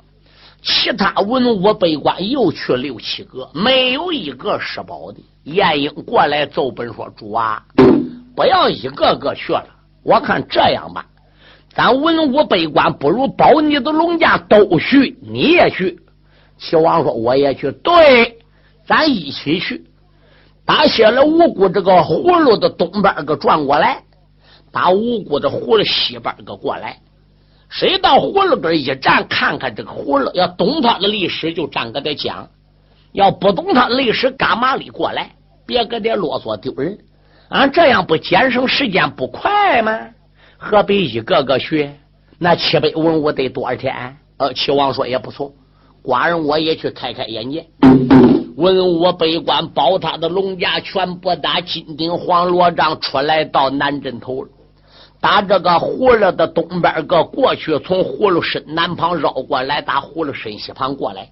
[0.60, 5.20] 其他文武百官又去六七个，没有一个失保的。
[5.44, 7.62] 晏婴过来奏本说：“主啊，
[8.34, 9.66] 不要一个个去了，
[10.02, 11.06] 我看这样吧，
[11.74, 15.98] 咱文武百官不如保你的龙家都去，你也去。”
[16.58, 18.38] 齐王说：“我也去。”对，
[18.86, 19.84] 咱一起去。
[20.64, 24.02] 打下了五谷这个葫芦的东边个转过来，
[24.70, 26.98] 打五谷的葫芦西边个过来。
[27.68, 32.48] 谁到葫芦根一站，看看这个葫芦，要懂他的历史就站搁这讲；
[33.12, 35.30] 要不懂他历史，干嘛里过来？
[35.66, 36.98] 别搁这啰嗦丢人。
[37.48, 39.98] 俺这样不节省时间不快吗？
[40.64, 41.90] 河北一个个去？
[42.38, 44.16] 那七百文武得多少天？
[44.36, 45.52] 呃，齐王说也不错，
[46.04, 47.66] 寡人我也去开开眼界。
[48.54, 54.50] 文武百官保他的龙家，全部打金顶黄罗帐出来到南镇头了。
[55.20, 61.30] 打这个葫芦的东边个过去，从葫芦身南旁绕过来，打葫芦身西旁过来。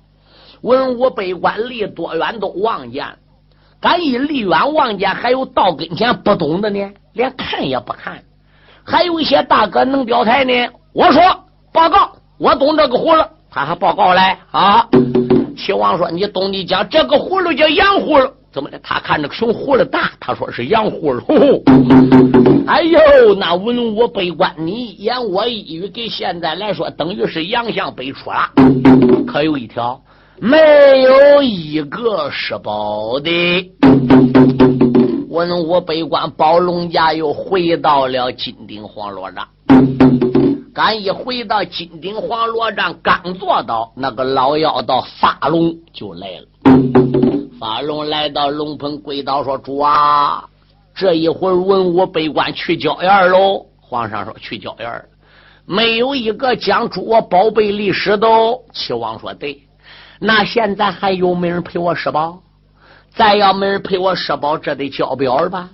[0.63, 3.07] 文武百官离多远都望见，
[3.81, 8.25] 敢一离远望见，还有到跟前不懂的呢，连看也不看。
[8.91, 10.53] 还有一些大哥能表态呢。
[10.93, 11.23] 我说
[11.73, 14.85] 报告，我懂这个葫芦，他还报告来啊。
[15.57, 16.53] 齐王说：“你懂？
[16.53, 18.81] 你讲这个葫芦叫洋葫芦，怎么的？
[18.83, 21.63] 他看这个熊葫芦大，他说是洋葫芦。
[22.67, 22.99] 哎呦，
[23.39, 28.51] 那文武百官你言我一语，给现在来说等于是洋相辈出了。
[29.29, 30.03] 可有一条，
[30.41, 30.59] 没
[31.03, 33.31] 有一个是宝的。
[35.31, 39.47] 文武百官保龙家又回到了金顶黄罗帐。”
[40.75, 46.47] 俺一回到金顶黄罗帐，刚坐到那个老妖道法龙就来了。
[47.61, 50.49] 法龙来到龙棚跪倒说：“主啊，
[50.97, 53.67] 这一会儿文武百官去郊院喽。
[53.81, 55.05] 皇上说去郊院
[55.65, 58.27] 没有一个讲出我宝贝历史的。
[58.73, 59.63] 齐王说对。
[60.19, 62.41] 那现在还有没人陪我施宝？
[63.15, 65.69] 再要没人陪我施宝，这得交表了吧？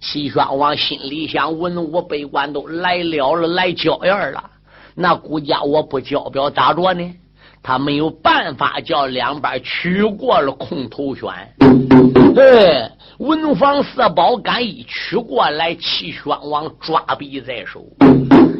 [0.00, 4.50] 齐宣王心里想：文武百官都来了了，来交院了。
[4.94, 7.14] 那孤家我不交表咋着呢？
[7.62, 11.28] 他没有办法叫两边取过了空头轩。
[12.34, 17.84] 对，文房四宝敢一取过来，齐宣王抓笔在手。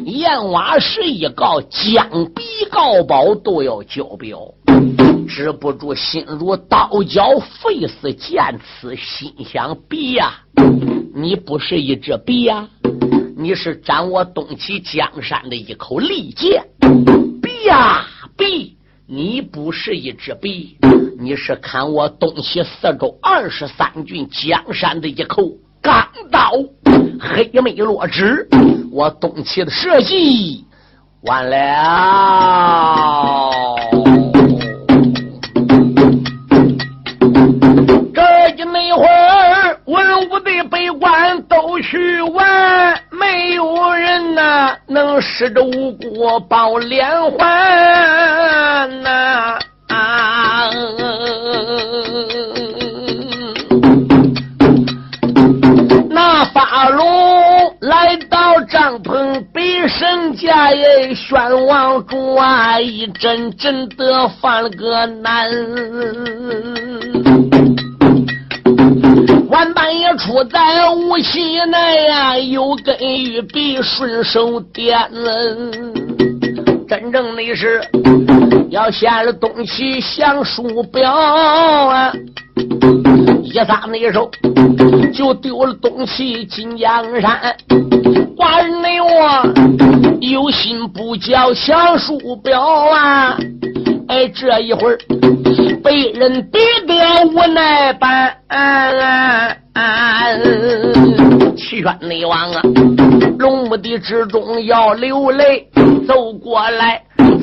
[0.05, 4.39] 燕瓦石一告，将笔告宝都要交表。
[5.27, 10.33] 止不住心如刀绞，费似剑刺，心想：笔呀，
[11.13, 12.67] 你不是一支笔呀，
[13.37, 16.65] 你是斩我东齐江山的一口利剑。
[17.41, 18.75] 笔呀，笔，
[19.11, 20.77] 你不是一支笔，
[21.19, 25.49] 你是砍我东西四周二十三郡江山的一口
[25.81, 26.51] 钢刀。
[27.19, 28.47] 黑眉落纸，
[28.91, 30.63] 我东齐的社稷
[31.21, 33.51] 完了。
[38.13, 41.41] 这一会儿，文武的百官
[41.81, 49.57] 去玩，没有人呐能使着五谷报连环呐！
[49.89, 50.69] 啊！
[56.09, 65.49] 那法龙来到帐篷，北神家也宣王主啊，一阵阵的犯了个难。
[69.49, 75.09] 晚半夜出在无锡内呀，有根玉璧顺手点。
[76.87, 77.81] 真正的是
[78.69, 82.13] 要下了东西降书表啊，
[83.43, 84.29] 一撒那手
[85.13, 87.55] 就丢了东西进江山。
[88.37, 89.07] 寡人内我
[90.21, 93.35] 有心不叫降书表啊，
[94.07, 94.97] 哎，这一会儿。
[95.83, 98.35] 被人逼得无奈般，
[101.55, 102.61] 齐宣内王啊，
[103.37, 105.69] 龙目的之中要流泪，
[106.07, 107.01] 走过来，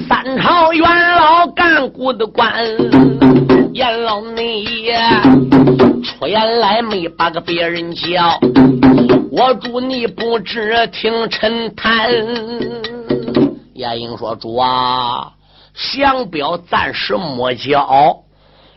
[0.09, 2.53] 三朝元老干股的官，
[3.72, 4.64] 阎老内
[6.03, 8.39] 出言来没把个别人叫，
[9.30, 12.11] 我祝你不知听臣谈。
[13.74, 15.32] 晏婴说：“主啊，
[15.74, 18.18] 降表暂时莫交。”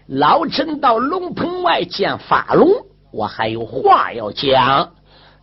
[0.09, 2.67] 老臣到龙棚外见法龙，
[3.11, 4.89] 我还有话要讲。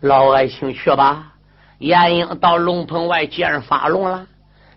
[0.00, 1.34] 老爱卿去吧。
[1.78, 4.26] 晏婴到龙棚外见法龙了。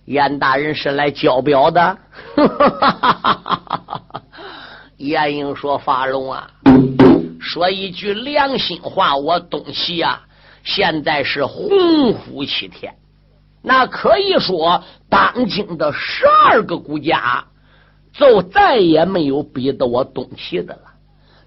[0.06, 1.98] 严大人是来交表的。
[4.98, 6.52] 晏婴说：“法龙啊，
[7.40, 10.22] 说一句良心话，我东西啊，
[10.64, 12.94] 现在是鸿福齐天，
[13.64, 17.46] 那可以说当今的十二个国家。”
[18.20, 20.82] 就再也没有逼得我东齐的了。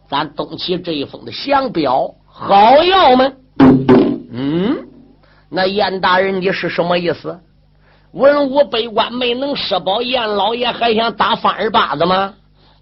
[0.08, 3.30] 咱东齐这一封的降表好要吗？
[3.58, 4.88] 嗯，
[5.50, 7.38] 那燕大人你是什么意思？
[8.12, 12.34] 文武百官没能施保，燕老爷还想打翻二八子吗？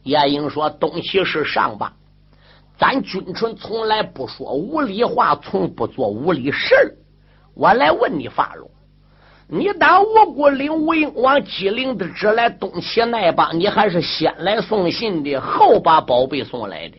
[0.05, 1.93] 晏婴说：“东齐是上吧，
[2.78, 6.74] 咱君臣从来不说无理话，从不做无理事
[7.55, 8.70] 我来问你，法荣。
[9.53, 16.96] 你当我国领吴英王姬陵的旨来东齐那帮，你还是先来送信的，后把宝贝送来的？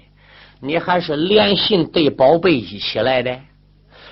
[0.60, 3.40] 你还是连信带宝贝一起来的？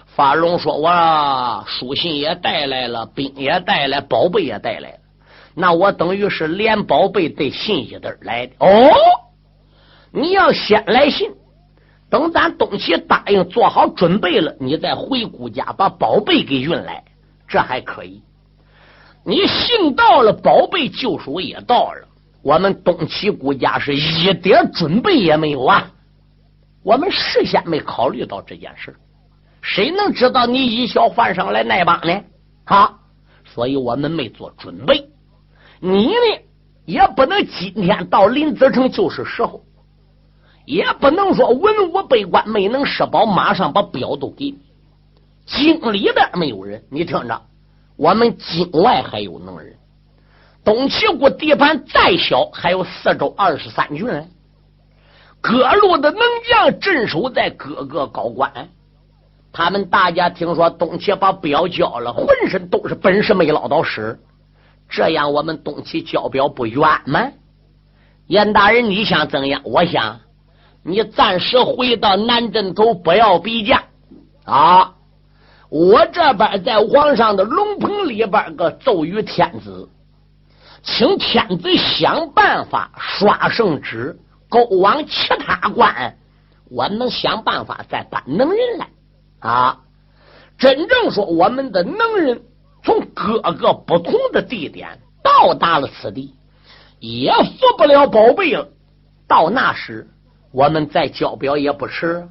[0.06, 4.98] 法龙说：“我书信也带来了，兵也带来，宝贝也带来了。
[5.54, 8.54] 那我等于是连宝贝带信一对来的。
[8.60, 8.90] 哦，
[10.14, 11.30] 你要先来信，
[12.10, 17.04] 等咱东齐答应做好准备了，你再回顾家把宝贝给运来，
[17.46, 18.24] 这还可以。”
[19.30, 22.08] 你信到了，宝贝救赎也到了，
[22.42, 25.92] 我们东齐国家是一点准备也没有啊！
[26.82, 28.96] 我们事先没考虑到这件事，
[29.62, 32.24] 谁能知道你一笑换上来那帮呢？
[32.64, 32.98] 啊！
[33.46, 35.08] 所以我们没做准备。
[35.80, 36.42] 你呢，
[36.86, 39.64] 也不能今天到临子城就是时候，
[40.66, 44.58] 也不能说文武百官没能施保，马上把表都给你。
[45.46, 47.40] 京里边没有人，你听着。
[48.00, 49.76] 我们境外还有能人，
[50.64, 54.08] 东齐国地盘再小，还有四周二十三郡，
[55.42, 58.70] 各路的能将镇守在各个高官。
[59.52, 64.18] 他们大家听说东齐把表交了，浑身都是本事，没捞到使。
[64.88, 67.32] 这样我们东齐交表不冤吗？
[68.28, 69.62] 严大人，你想怎样？
[69.66, 70.22] 我想
[70.84, 73.84] 你暂时回到南镇头，不要比价。
[74.46, 74.94] 啊，
[75.70, 79.88] 我这边在皇上的龙棚里边个奏于天子，
[80.82, 84.18] 请天子想办法刷圣旨，
[84.50, 86.18] 勾往其他关，
[86.72, 88.88] 我们想办法再搬能人来
[89.40, 89.82] 啊。
[90.58, 92.42] 真正说我们的能人
[92.84, 96.34] 从各个不同的地点到达了此地，
[97.00, 98.68] 也服不了宝贝了。
[99.28, 100.10] 到那时，
[100.52, 102.28] 我们再交表也不迟。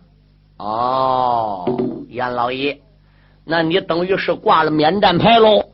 [0.57, 1.65] 哦，
[2.09, 2.81] 严老爷，
[3.51, 5.71] 那你等于是挂了免战牌喽？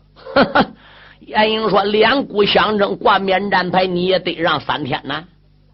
[1.19, 5.25] 严英说：“两股相争，挂免战牌，你也得让三天呢。”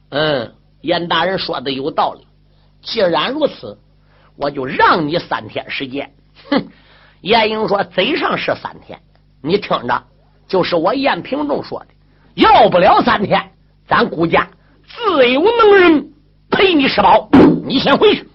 [0.08, 2.26] 嗯，严大人说的有道理。
[2.80, 3.76] 既然如此，
[4.36, 6.10] 我就让你三天时间。
[6.50, 6.68] 哼，
[7.20, 8.98] 严英说：“嘴上是三天，
[9.42, 10.04] 你听着，
[10.48, 11.88] 就是我燕平仲说的，
[12.34, 13.50] 要不了三天，
[13.86, 14.48] 咱顾家
[14.86, 16.12] 自有能人
[16.50, 17.28] 陪你吃饱。
[17.66, 18.26] 你先回去。”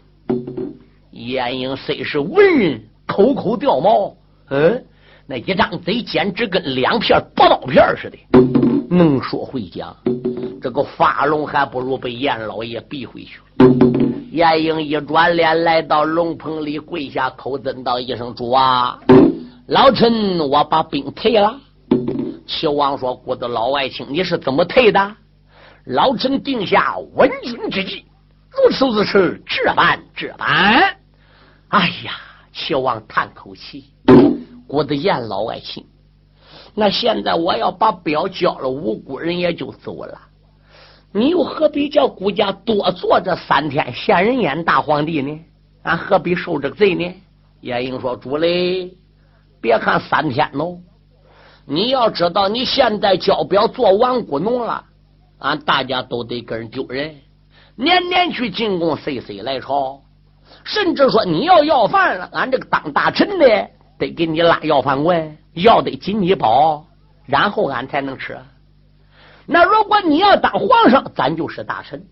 [1.10, 4.16] 严英虽是文人，口口掉毛，
[4.50, 4.86] 嗯，
[5.28, 8.18] 那一张嘴简直跟两片薄刀片似的，
[8.90, 9.96] 能说会讲。
[10.62, 13.40] 这个发龙还不如被严老爷逼回去。
[14.32, 19.00] 严英一转脸来到龙棚里，跪下口尊道一声：“主啊，
[19.68, 21.56] 老臣我把兵退了。”
[22.48, 25.16] 齐王说：“我的老外卿，你是怎么退的？”
[25.86, 28.06] 老臣定下稳军之计，
[28.52, 30.98] 如此如此，这般这般。
[31.70, 32.14] 哎呀，
[32.56, 33.92] 齐王叹口气
[34.68, 35.86] ：“我的严老爱卿，
[36.74, 40.20] 那现在我要把表交了，无辜人也就走了。”
[41.12, 45.40] 你又何必叫顾家多做这三天闲人眼大皇帝呢？
[45.84, 47.14] 俺何必受这罪呢？
[47.62, 48.94] 晏婴说：“主嘞，
[49.62, 50.80] 别看三天喽，
[51.66, 54.86] 你要知道，你现在交表做王姑农了，
[55.40, 57.16] 俺大家都得跟人丢人。
[57.76, 60.02] 年年去进贡，岁岁来朝，
[60.66, 66.86] 甚至说你要要饭了，俺这个当大臣的得给你拉要饭碗，要得紧你饱，
[67.26, 68.38] 然后俺才能吃。”
[69.48, 72.04] 那如果你要当皇上，咱就是大臣，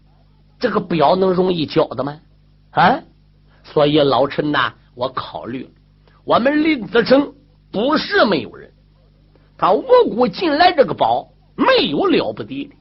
[0.59, 2.19] 这个表能容易交的吗？
[2.71, 2.99] 啊！
[3.63, 5.67] 所以老臣呐，我考虑，
[6.25, 7.33] 我们林子成
[7.71, 8.71] 不是没有人，
[9.57, 12.75] 他无辜进来这个宝没有了不得的。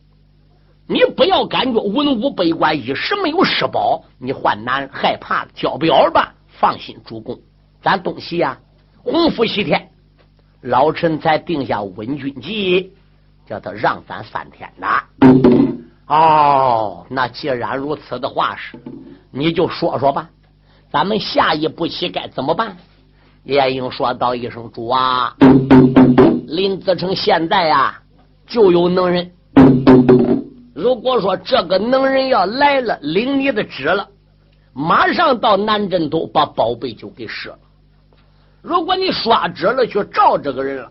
[0.93, 6.34] 你不要感觉文武百官一时没有失宝，你患难害怕交不了吧。
[6.49, 7.38] 放心，主公，
[7.80, 8.59] 咱东西呀，
[8.99, 9.88] 洪福西天，
[10.61, 12.93] 老臣才定下稳军计。
[13.47, 14.86] 叫他让咱三天的
[16.07, 18.78] 哦，那既然如此的话是，
[19.30, 20.28] 你就说说吧，
[20.90, 22.76] 咱们下一步棋该怎么办？
[23.45, 25.34] 晏婴说道一声：“主啊，
[26.47, 28.01] 林子成现在呀
[28.47, 29.32] 就有能人，
[30.75, 34.09] 如果说这个能人要来了，领你的旨了，
[34.73, 37.59] 马上到南镇都把宝贝就给射了。
[38.62, 40.91] 如果你刷旨了去找这个人了。”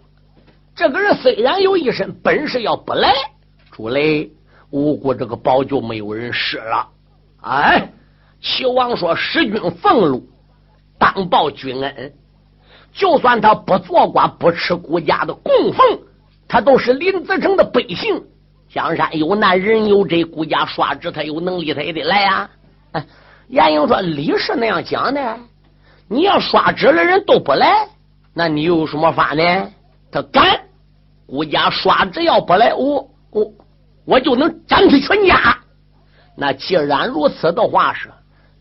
[0.73, 3.13] 这个人虽然有一身本事，要不来，
[3.71, 4.31] 主雷
[4.69, 6.87] 无辜这个宝就没有人施了。
[7.41, 7.91] 哎，
[8.41, 10.29] 齐王说：“使君俸禄，
[10.97, 12.13] 当报君恩。
[12.93, 15.99] 就算他不做官，不吃国家的供奉，
[16.47, 18.23] 他都是林子城的百姓。
[18.73, 22.49] 江山有难，人有责，国家刷旨，他有能力，他也得来呀。”
[22.93, 23.05] 哎
[23.49, 25.37] 严英说：“理是那样讲的，
[26.07, 27.87] 你要刷旨的人都不来，
[28.33, 29.69] 那你有什么法呢？
[30.11, 30.59] 他敢。”
[31.27, 33.53] 顾家刷只要不来，我我
[34.03, 35.57] 我就能斩他全家。
[36.35, 38.09] 那既然如此的话，是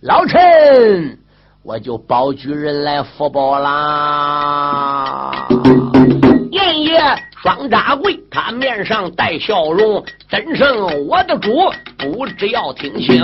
[0.03, 1.19] 老臣
[1.65, 5.49] 我就保举人来福报啦。
[6.51, 7.01] 严爷
[7.43, 13.19] 双扎跪，他面上带笑容，真声我的主，不知要听清，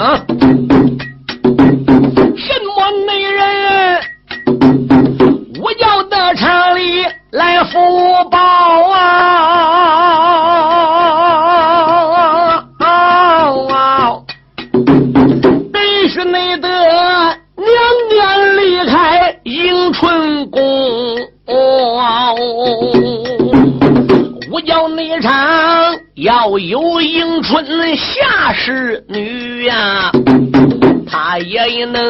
[2.36, 4.00] 什么内人？
[5.60, 7.78] 我要的城里来福
[8.30, 8.38] 报
[8.92, 9.35] 啊！
[26.26, 27.64] 要有迎春
[27.96, 30.10] 下士女呀，
[31.08, 32.02] 他也能。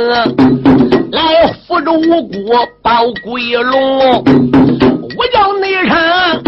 [1.12, 2.34] 来扶着五谷
[2.82, 4.24] 保归龙，
[5.18, 6.42] 我叫内场，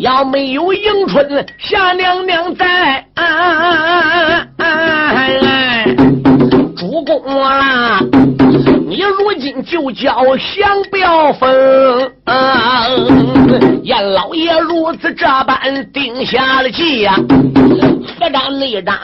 [0.00, 3.06] 要没有迎春夏娘娘在，
[6.76, 8.00] 主公啊，
[8.92, 11.48] 你如今就叫降表封，
[13.82, 17.16] 严老爷如此这般定下了计呀。
[18.20, 18.94] 何战内战，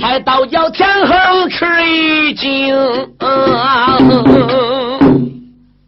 [0.00, 2.74] 才倒叫天横吃一惊。